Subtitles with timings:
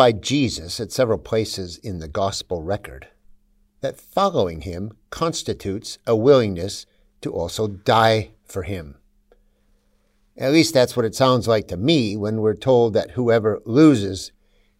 [0.00, 3.08] By Jesus at several places in the Gospel record
[3.82, 6.86] that following him constitutes a willingness
[7.20, 8.94] to also die for him.
[10.38, 14.32] At least that's what it sounds like to me when we're told that whoever loses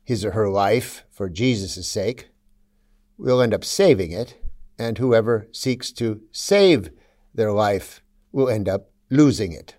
[0.03, 2.31] his or her life for Jesus' sake
[3.19, 4.43] will end up saving it,
[4.79, 6.89] and whoever seeks to save
[7.35, 8.01] their life
[8.33, 9.77] will end up losing it.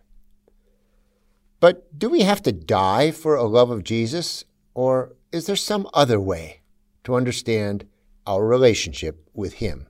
[1.59, 5.88] But do we have to die for a love of Jesus, or is there some
[5.94, 6.62] other way
[7.03, 7.86] to understand
[8.28, 9.88] our relationship with Him?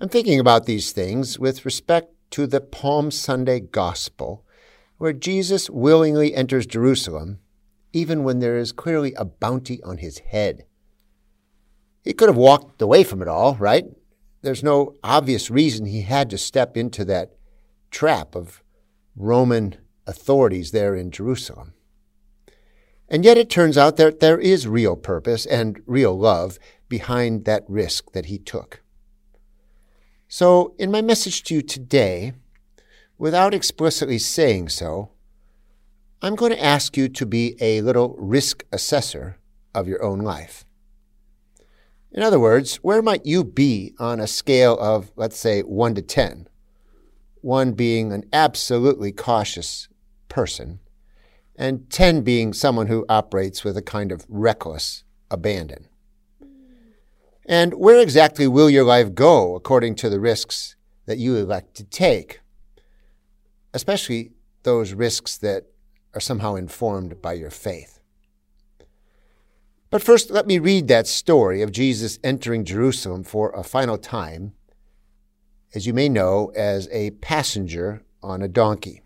[0.00, 4.44] I'm thinking about these things with respect to the Palm Sunday Gospel,
[4.98, 7.38] where Jesus willingly enters Jerusalem,
[7.92, 10.64] even when there is clearly a bounty on his head.
[12.02, 13.84] He could have walked away from it all, right?
[14.42, 17.34] There's no obvious reason he had to step into that
[17.90, 18.62] trap of
[19.16, 19.76] Roman
[20.06, 21.72] authorities there in Jerusalem.
[23.08, 26.58] And yet it turns out that there is real purpose and real love
[26.88, 28.82] behind that risk that he took.
[30.28, 32.32] So, in my message to you today,
[33.16, 35.10] without explicitly saying so,
[36.20, 39.38] I'm going to ask you to be a little risk assessor
[39.74, 40.64] of your own life.
[42.10, 46.02] In other words, where might you be on a scale of, let's say, 1 to
[46.02, 46.48] 10?
[47.42, 49.88] 1 being an absolutely cautious
[50.28, 50.80] person,
[51.58, 55.88] and 10 being someone who operates with a kind of reckless abandon.
[57.46, 60.76] And where exactly will your life go according to the risks
[61.06, 62.40] that you elect to take?
[63.72, 64.32] Especially
[64.64, 65.64] those risks that
[66.14, 68.00] are somehow informed by your faith.
[69.90, 74.52] But first, let me read that story of Jesus entering Jerusalem for a final time,
[75.74, 79.02] as you may know, as a passenger on a donkey.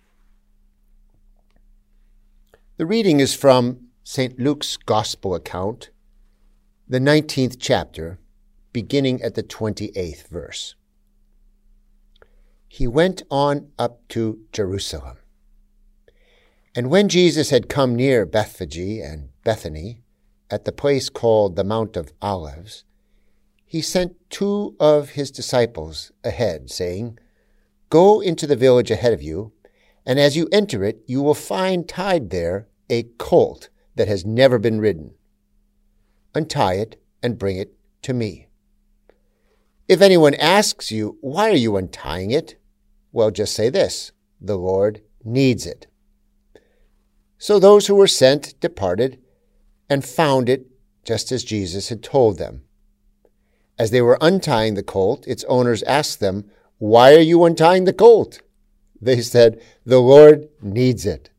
[2.80, 4.38] The reading is from St.
[4.38, 5.90] Luke's Gospel account,
[6.88, 8.18] the 19th chapter,
[8.72, 10.76] beginning at the 28th verse.
[12.66, 15.18] He went on up to Jerusalem.
[16.74, 20.00] And when Jesus had come near Bethphage and Bethany,
[20.50, 22.84] at the place called the Mount of Olives,
[23.66, 27.18] he sent two of his disciples ahead, saying,
[27.90, 29.52] Go into the village ahead of you,
[30.06, 34.58] and as you enter it, you will find tied there a colt that has never
[34.58, 35.14] been ridden.
[36.34, 38.48] Untie it and bring it to me.
[39.88, 42.56] If anyone asks you, Why are you untying it?
[43.12, 45.86] Well, just say this The Lord needs it.
[47.38, 49.18] So those who were sent departed
[49.88, 50.66] and found it
[51.04, 52.62] just as Jesus had told them.
[53.78, 57.92] As they were untying the colt, its owners asked them, Why are you untying the
[57.92, 58.42] colt?
[59.00, 61.30] They said, The Lord needs it.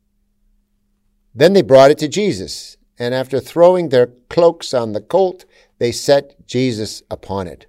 [1.33, 5.45] Then they brought it to Jesus, and after throwing their cloaks on the colt,
[5.80, 7.68] they set Jesus upon it.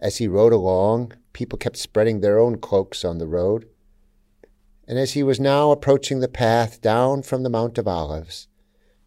[0.00, 3.66] As he rode along, people kept spreading their own cloaks on the road.
[4.88, 8.48] And as he was now approaching the path down from the Mount of Olives,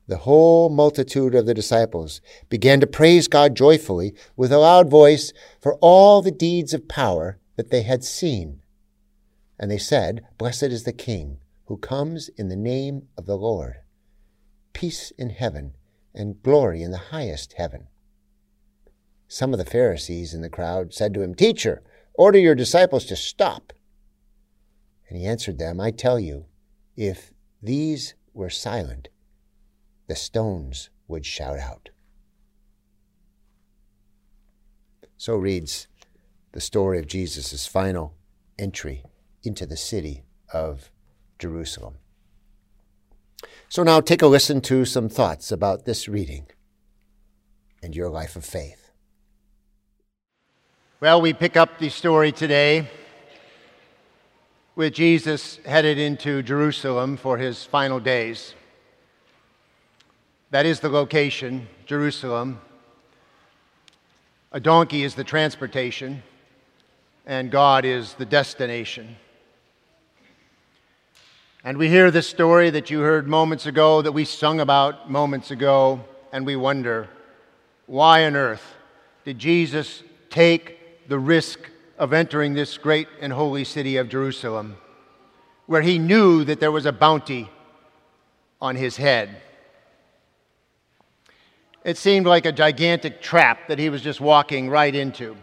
[0.07, 5.33] the whole multitude of the disciples began to praise God joyfully with a loud voice
[5.59, 8.61] for all the deeds of power that they had seen.
[9.59, 13.75] And they said, Blessed is the King who comes in the name of the Lord.
[14.73, 15.73] Peace in heaven
[16.13, 17.87] and glory in the highest heaven.
[19.27, 21.83] Some of the Pharisees in the crowd said to him, Teacher,
[22.13, 23.73] order your disciples to stop.
[25.09, 26.45] And he answered them, I tell you,
[26.95, 27.31] if
[27.61, 29.09] these were silent,
[30.07, 31.89] the stones would shout out.
[35.17, 35.87] So reads
[36.53, 38.15] the story of Jesus' final
[38.57, 39.03] entry
[39.43, 40.23] into the city
[40.53, 40.91] of
[41.39, 41.95] Jerusalem.
[43.69, 46.47] So now take a listen to some thoughts about this reading
[47.83, 48.91] and your life of faith.
[50.99, 52.89] Well, we pick up the story today
[54.75, 58.53] with Jesus headed into Jerusalem for his final days.
[60.51, 62.61] That is the location, Jerusalem.
[64.51, 66.23] A donkey is the transportation,
[67.25, 69.17] and God is the destination.
[71.67, 75.51] And we hear this story that you heard moments ago, that we sung about moments
[75.51, 75.99] ago,
[76.31, 77.09] and we wonder
[77.87, 78.63] why on earth
[79.25, 81.59] did Jesus take the risk
[81.97, 84.77] of entering this great and holy city of Jerusalem,
[85.65, 87.49] where he knew that there was a bounty
[88.61, 89.35] on his head?
[91.83, 95.35] It seemed like a gigantic trap that he was just walking right into.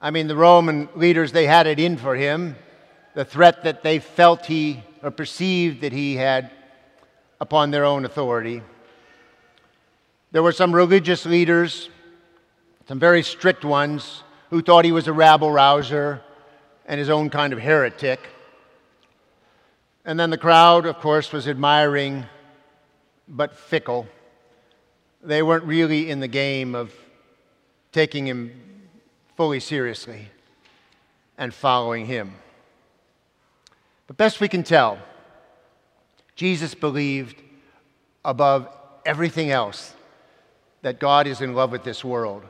[0.00, 2.54] I mean, the Roman leaders, they had it in for him.
[3.14, 6.50] The threat that they felt he or perceived that he had
[7.40, 8.62] upon their own authority.
[10.32, 11.88] There were some religious leaders,
[12.86, 16.22] some very strict ones, who thought he was a rabble rouser
[16.86, 18.20] and his own kind of heretic.
[20.04, 22.26] And then the crowd, of course, was admiring
[23.28, 24.08] but fickle
[25.22, 26.92] they weren't really in the game of
[27.92, 28.52] taking him
[29.36, 30.28] fully seriously
[31.36, 32.34] and following him.
[34.10, 34.98] But best we can tell,
[36.34, 37.40] Jesus believed
[38.24, 38.68] above
[39.06, 39.94] everything else
[40.82, 42.42] that God is in love with this world.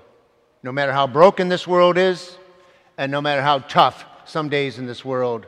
[0.63, 2.39] No matter how broken this world is,
[2.97, 5.45] and no matter how tough some days in this world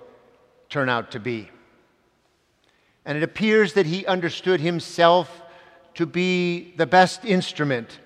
[0.68, 1.48] turn out to be.
[3.06, 5.40] And it appears that he understood himself
[5.94, 8.00] to be the best instrument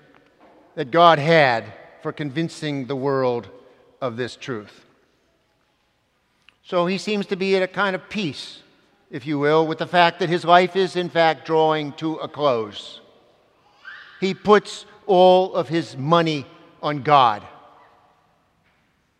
[0.75, 3.49] that God had for convincing the world
[3.99, 4.86] of this truth.
[6.67, 8.61] So he seems to be at a kind of peace,
[9.09, 12.27] if you will, with the fact that his life is, in fact, drawing to a
[12.27, 12.99] close.
[14.19, 16.45] He puts all of his money
[16.83, 17.43] on God.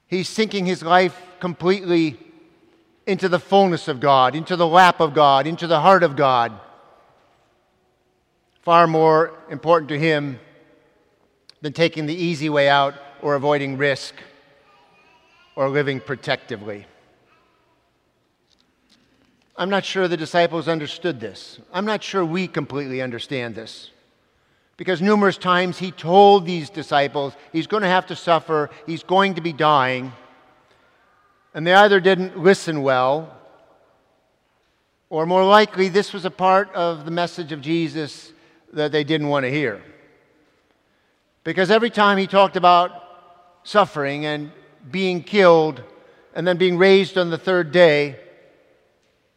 [0.07, 2.17] He's sinking his life completely
[3.05, 6.59] into the fullness of God, into the lap of God, into the heart of God
[8.67, 10.37] far more important to him
[11.61, 14.13] than taking the easy way out or avoiding risk
[15.55, 16.85] or living protectively.
[19.57, 21.59] I'm not sure the disciples understood this.
[21.73, 23.89] I'm not sure we completely understand this.
[24.77, 29.33] Because numerous times he told these disciples he's going to have to suffer, he's going
[29.33, 30.13] to be dying.
[31.55, 33.33] And they either didn't listen well,
[35.09, 38.31] or more likely, this was a part of the message of Jesus
[38.73, 39.81] that they didn't want to hear.
[41.43, 42.91] Because every time he talked about
[43.63, 44.51] suffering and
[44.91, 45.81] being killed
[46.35, 48.19] and then being raised on the third day,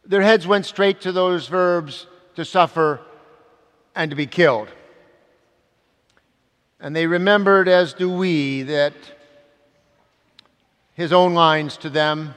[0.05, 3.01] their heads went straight to those verbs to suffer
[3.95, 4.69] and to be killed.
[6.79, 8.93] And they remembered, as do we, that
[10.93, 12.33] his own lines to them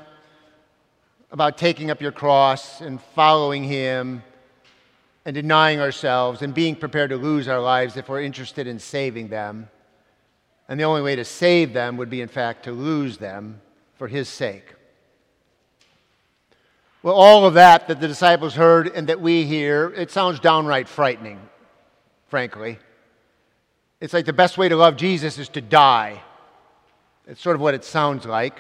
[1.31, 4.23] about taking up your cross and following him
[5.25, 9.29] and denying ourselves and being prepared to lose our lives if we're interested in saving
[9.29, 9.69] them.
[10.69, 13.61] And the only way to save them would be, in fact, to lose them
[13.97, 14.75] for his sake.
[17.05, 20.89] Well, all of that that the disciples heard and that we hear, it sounds downright
[20.89, 21.39] frightening,
[22.29, 22.79] frankly.
[24.01, 26.23] It's like the best way to love Jesus is to die.
[27.27, 28.59] It's sort of what it sounds like.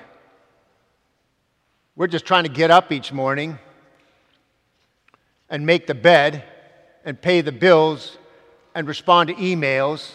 [1.96, 3.58] We're just trying to get up each morning
[5.48, 6.44] and make the bed
[7.02, 8.18] and pay the bills
[8.74, 10.10] and respond to emails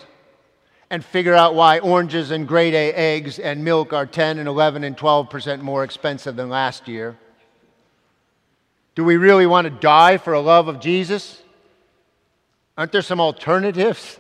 [0.92, 4.84] and figure out why oranges and grade A eggs and milk are 10 and 11
[4.84, 7.18] and 12% more expensive than last year.
[9.00, 11.42] Do we really want to die for a love of Jesus?
[12.78, 14.20] Aren't there some alternatives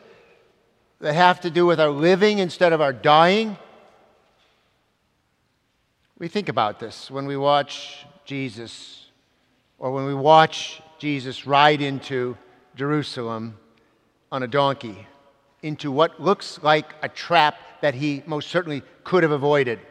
[1.01, 3.57] that have to do with our living instead of our dying?
[6.17, 9.07] We think about this when we watch Jesus
[9.79, 12.37] or when we watch Jesus ride into
[12.77, 13.57] Jerusalem
[14.31, 15.05] on a donkey
[15.61, 19.81] into what looks like a trap that he most certainly could have avoided.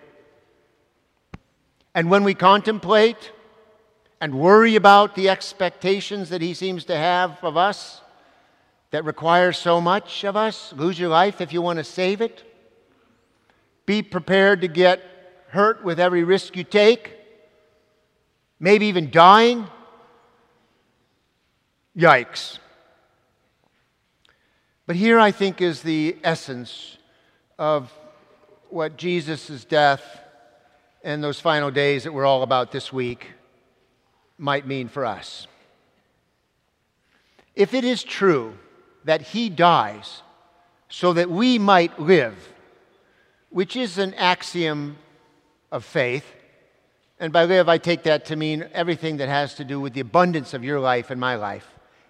[1.95, 3.33] And when we contemplate
[4.21, 8.01] and worry about the expectations that he seems to have of us,
[8.91, 12.43] that require so much of us, lose your life if you want to save it,
[13.87, 15.01] be prepared to get
[15.49, 17.17] hurt with every risk you take,
[18.59, 19.67] maybe even dying.
[21.97, 22.59] Yikes.
[24.87, 26.97] But here I think is the essence
[27.59, 27.93] of
[28.71, 30.21] what Jesus' death
[31.03, 33.33] and those final days that we're all about this week
[34.38, 35.47] might mean for us.
[37.54, 38.57] If it is true
[39.04, 40.23] that he dies
[40.88, 42.37] so that we might live,
[43.50, 44.97] which is an axiom
[45.71, 46.25] of faith,
[47.21, 50.00] and by live, I take that to mean everything that has to do with the
[50.00, 51.68] abundance of your life and my life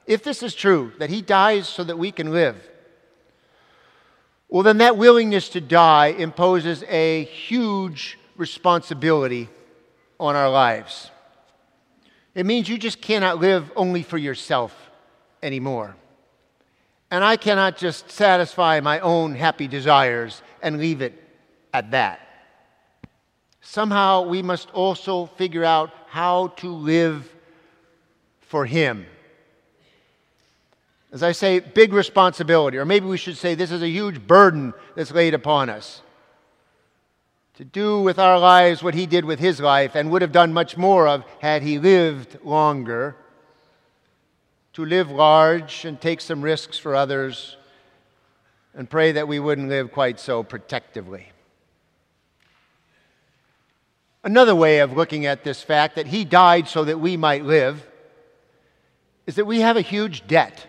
[0.09, 2.57] if this is true, that he dies so that we can live,
[4.49, 9.51] well, then that willingness to die imposes a huge responsibility
[10.19, 11.11] on our lives.
[12.39, 14.73] It means you just cannot live only for yourself
[15.43, 15.97] anymore.
[17.11, 21.21] And I cannot just satisfy my own happy desires and leave it
[21.75, 22.21] at that.
[23.61, 27.29] Somehow we must also figure out how to live
[28.43, 29.05] for Him.
[31.11, 34.75] As I say, big responsibility, or maybe we should say this is a huge burden
[34.95, 36.03] that's laid upon us.
[37.59, 40.53] To do with our lives what he did with his life and would have done
[40.53, 43.17] much more of had he lived longer.
[44.75, 47.57] To live large and take some risks for others
[48.75, 51.33] and pray that we wouldn't live quite so protectively.
[54.23, 57.85] Another way of looking at this fact that he died so that we might live
[59.27, 60.65] is that we have a huge debt.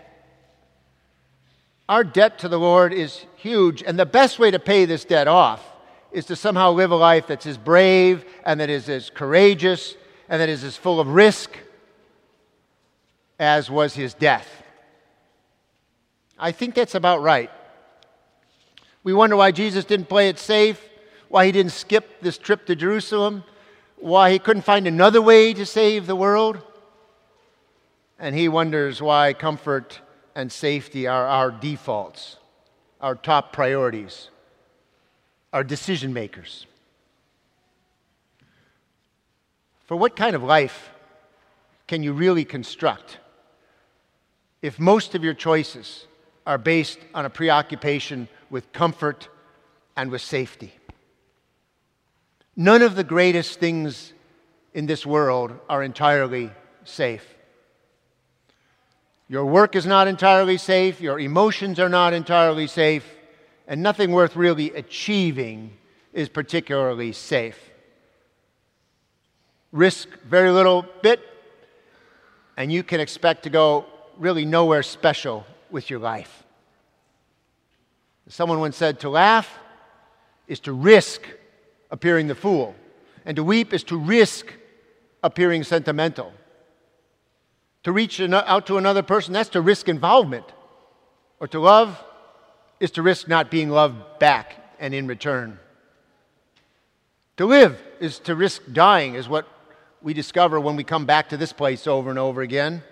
[1.88, 5.28] Our debt to the Lord is huge, and the best way to pay this debt
[5.28, 5.64] off
[6.12, 9.96] is to somehow live a life that's as brave and that is as courageous
[10.28, 11.52] and that is as full of risk
[13.40, 14.48] as was his death.
[16.38, 17.52] I think that's about right.
[19.04, 20.84] We wonder why Jesus didn't play it safe,
[21.30, 23.44] why he didn't skip this trip to Jerusalem,
[23.98, 26.62] why he couldn't find another way to save the world.
[28.18, 30.02] And he wonders why comfort
[30.36, 32.38] and safety are our defaults,
[33.00, 34.30] our top priorities,
[35.52, 36.66] our decision makers.
[39.86, 40.92] For what kind of life
[41.88, 43.18] can you really construct
[44.62, 46.06] if most of your choices
[46.46, 49.28] are based on a preoccupation with comfort
[49.96, 50.74] and with safety?
[52.56, 54.14] None of the greatest things
[54.74, 56.52] in this world are entirely
[56.84, 57.26] safe.
[59.28, 63.06] Your work is not entirely safe, your emotions are not entirely safe,
[63.70, 65.78] and nothing worth really achieving
[66.12, 67.70] is particularly safe.
[69.72, 71.22] Risk very little bit,
[72.58, 73.86] and you can expect to go
[74.18, 76.44] really nowhere special with your life.
[78.28, 79.60] Someone once said to laugh
[80.48, 81.22] is to risk
[81.92, 82.76] appearing the fool,
[83.24, 84.52] and to weep is to risk
[85.22, 86.34] appearing sentimental.
[87.84, 90.46] To reach out to another person, that's to risk involvement.
[91.40, 92.04] Or to love
[92.80, 95.60] is to risk not being loved back and in return.
[97.38, 99.48] To live is to risk dying, is what
[100.02, 102.84] we discover when we come back to this place over and over again.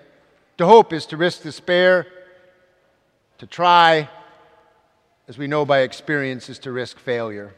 [0.57, 2.07] To hope is to risk despair.
[3.39, 4.09] To try,
[5.27, 7.53] as we know by experience, is to risk failure.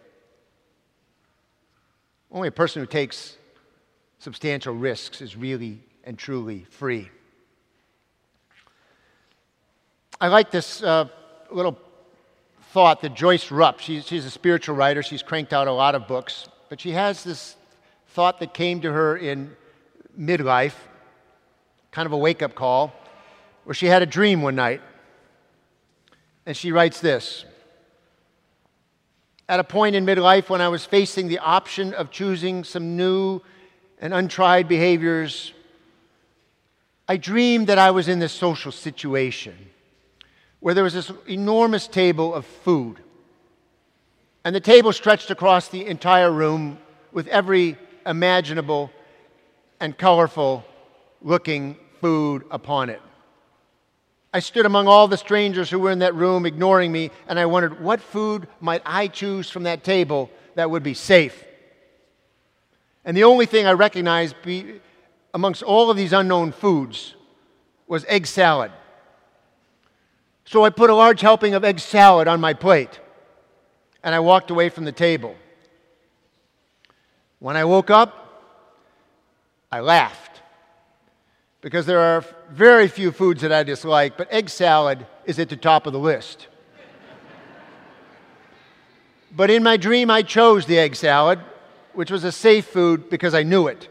[2.32, 3.38] Only a person who takes
[4.20, 7.10] substantial risks is really and truly free.
[10.20, 11.08] I like this uh,
[11.50, 11.80] little
[12.70, 16.08] thought that Joyce Rupp, she's, she's a spiritual writer, she's cranked out a lot of
[16.08, 17.56] books, but she has this
[18.10, 19.56] thought that came to her in
[20.18, 20.76] midlife,
[21.90, 22.94] kind of a wake up call,
[23.64, 24.82] where she had a dream one night.
[26.46, 27.44] And she writes this
[29.48, 33.42] At a point in midlife when I was facing the option of choosing some new
[34.00, 35.54] and untried behaviors,
[37.08, 39.56] I dreamed that I was in this social situation
[40.60, 43.00] where there was this enormous table of food.
[44.44, 46.80] And the table stretched across the entire room
[47.12, 48.92] with every imaginable
[49.80, 50.66] and colorful
[51.22, 53.02] looking food upon it.
[54.34, 57.48] I stood among all the strangers who were in that room, ignoring me, and I
[57.48, 61.46] wondered what food might I choose from that table that would be safe.
[63.04, 64.82] And the only thing I recognized be,
[65.34, 67.16] amongst all of these unknown foods
[67.88, 68.72] was egg salad.
[70.50, 73.00] So I put a large helping of egg salad on my plate,
[74.04, 75.36] and I walked away from the table.
[77.38, 78.42] When I woke up,
[79.72, 80.42] I laughed
[81.62, 85.56] because there are very few foods that I dislike, but egg salad is at the
[85.56, 86.48] top of the list.
[89.32, 91.38] but in my dream, I chose the egg salad,
[91.94, 93.88] which was a safe food because I knew it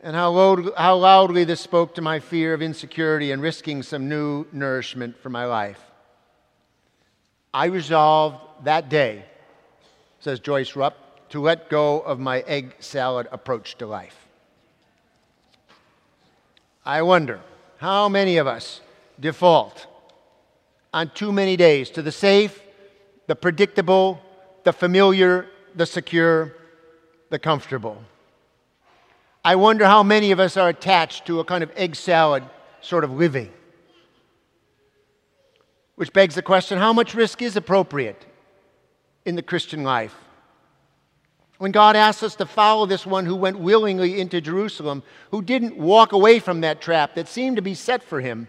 [0.00, 4.46] and how, how loudly this spoke to my fear of insecurity and risking some new
[4.52, 5.80] nourishment for my life.
[7.52, 9.24] I resolved that day,
[10.20, 14.26] says Joyce Rupp, to let go of my egg salad approach to life.
[16.84, 17.40] I wonder
[17.78, 18.80] how many of us
[19.20, 19.86] default
[20.94, 22.62] on too many days to the safe,
[23.26, 24.20] the predictable,
[24.64, 26.54] the familiar, the secure,
[27.30, 28.02] the comfortable.
[29.48, 32.44] I wonder how many of us are attached to a kind of egg salad
[32.82, 33.50] sort of living.
[35.94, 38.26] Which begs the question how much risk is appropriate
[39.24, 40.14] in the Christian life?
[41.56, 45.78] When God asks us to follow this one who went willingly into Jerusalem, who didn't
[45.78, 48.48] walk away from that trap that seemed to be set for him,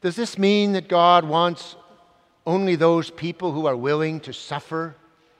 [0.00, 1.74] does this mean that God wants
[2.46, 4.94] only those people who are willing to suffer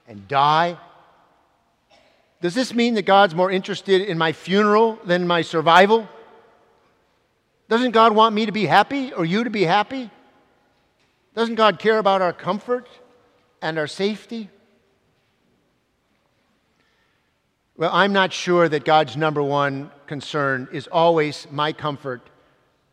[0.09, 0.77] and die
[2.43, 6.09] does this mean that God's more interested in my funeral than my survival?
[7.69, 10.11] Doesn't God want me to be happy or you to be happy?
[11.37, 12.89] Doesn't God care about our comfort
[13.63, 14.51] and our safety?
[17.77, 22.29] Well, I'm not sure that God's number one concern is always my comfort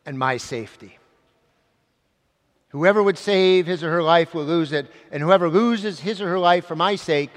[0.06, 0.96] and my safety.
[2.68, 6.28] Whoever would save his or her life will lose it, and whoever loses his or
[6.28, 7.32] her life for my sake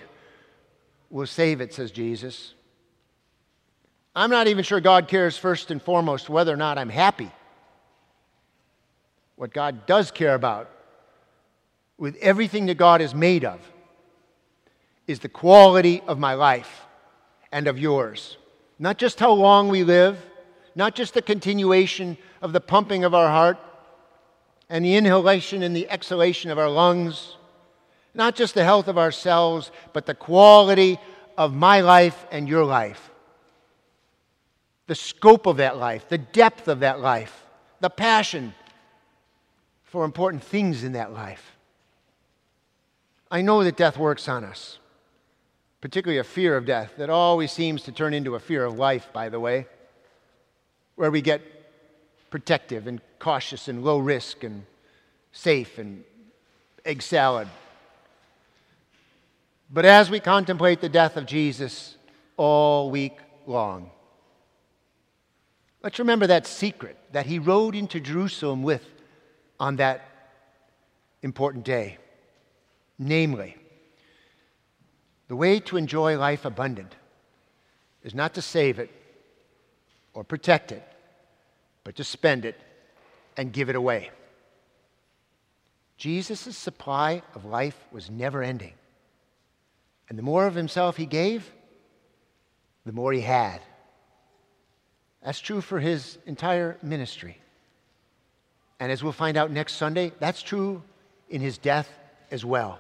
[1.14, 2.56] will save it, says Jesus.
[4.16, 7.32] I'm not even sure God cares first and foremost whether or not I'm happy.
[9.36, 10.72] What God does care about,
[12.00, 13.60] with everything that God is made of,
[15.06, 16.82] is the quality of my life
[17.52, 18.38] and of yours.
[18.80, 20.18] Not just how long we live,
[20.74, 23.60] not just the continuation of the pumping of our heart
[24.68, 27.38] and the inhalation and the exhalation of our lungs
[28.14, 31.00] not just the health of ourselves, but the quality
[31.38, 33.10] of my life and your life.
[34.88, 37.46] The scope of that life, the depth of that life,
[37.80, 38.54] the passion
[39.84, 41.56] for important things in that life.
[43.32, 44.78] I know that death works on us,
[45.82, 49.10] particularly a fear of death that always seems to turn into a fear of life,
[49.12, 49.66] by the way,
[50.96, 51.42] where we get
[52.30, 54.66] protective and cautious and low risk and
[55.32, 56.04] safe and
[56.86, 57.48] egg salad
[59.74, 61.98] but as we contemplate the death of Jesus
[62.38, 63.90] all week long,
[65.82, 68.86] let's remember that secret that he rode into Jerusalem with
[69.60, 70.08] on that
[71.24, 71.98] important day.
[73.00, 73.58] Namely,
[75.28, 76.96] the way to enjoy life abundant
[78.04, 78.92] is not to save it
[80.14, 80.88] or protect it,
[81.84, 82.62] but to spend it
[83.36, 84.12] and give it away.
[85.98, 88.74] Jesus' supply of life was never ending.
[90.10, 91.52] And the more of himself he gave,
[92.86, 93.62] the more he had.
[95.24, 97.38] That's true for his entire ministry.
[98.80, 100.84] And as we'll find out next Sunday, that's true
[101.30, 101.90] in his death
[102.30, 102.80] as well.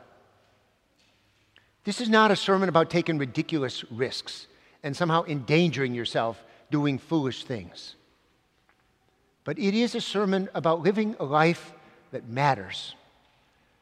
[1.86, 4.48] This is not a sermon about taking ridiculous risks
[4.84, 7.96] and somehow endangering yourself doing foolish things.
[9.44, 11.74] but it is a sermon about living a life
[12.12, 12.96] that matters,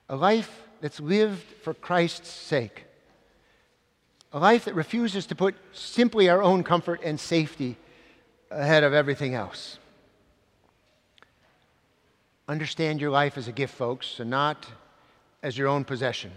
[0.09, 2.85] a life that's lived for Christ's sake,
[4.33, 7.75] a life that refuses to put simply our own comfort and safety
[8.49, 9.77] ahead of everything else.
[12.47, 14.67] Understand your life as a gift, folks, and not
[15.43, 16.31] as your own possession.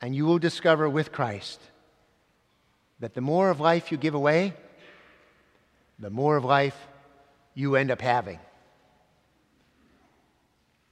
[0.00, 1.60] And you will discover with Christ
[3.00, 4.54] that the more of life you give away,
[5.98, 6.76] the more of life
[7.54, 8.38] you end up having.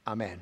[0.07, 0.41] Amen.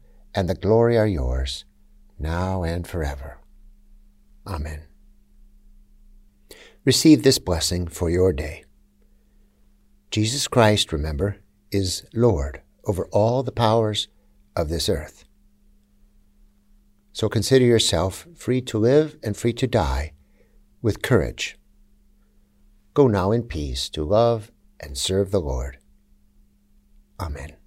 [0.33, 1.65] and the glory are yours,
[2.19, 3.39] now and forever.
[4.47, 4.83] Amen.
[6.83, 8.63] Receive this blessing for your day.
[10.09, 11.37] Jesus Christ, remember,
[11.71, 14.07] is Lord over all the powers
[14.55, 15.25] of this earth.
[17.13, 20.13] So consider yourself free to live and free to die
[20.81, 21.57] with courage.
[22.93, 25.77] Go now in peace to love and serve the Lord.
[27.19, 27.60] Amen.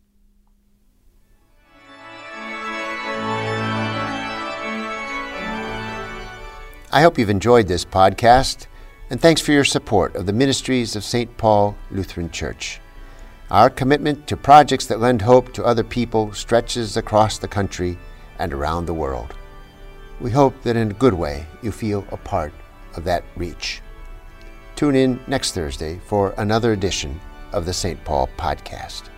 [6.95, 8.69] I hope you've enjoyed this podcast.
[9.11, 11.37] And thanks for your support of the ministries of St.
[11.37, 12.79] Paul Lutheran Church.
[13.51, 17.99] Our commitment to projects that lend hope to other people stretches across the country
[18.39, 19.35] and around the world.
[20.21, 22.53] We hope that in a good way you feel a part
[22.95, 23.83] of that reach.
[24.77, 28.05] Tune in next Thursday for another edition of the St.
[28.05, 29.11] Paul Podcast.